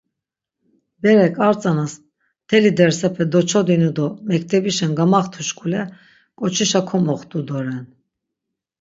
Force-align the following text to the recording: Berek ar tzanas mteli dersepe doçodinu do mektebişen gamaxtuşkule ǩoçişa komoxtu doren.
Berek 1.05 1.35
ar 1.47 1.53
tzanas 1.57 1.93
mteli 2.43 2.69
dersepe 2.79 3.23
doçodinu 3.33 3.89
do 3.97 4.07
mektebişen 4.29 4.91
gamaxtuşkule 4.97 5.81
ǩoçişa 6.39 6.81
komoxtu 6.89 7.39
doren. 7.47 7.83